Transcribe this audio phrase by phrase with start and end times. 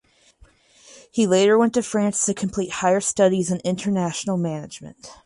[1.11, 5.11] He later went to France to complete higher studies in international management.